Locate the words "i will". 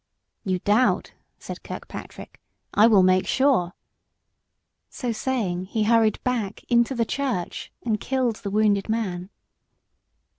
2.73-3.03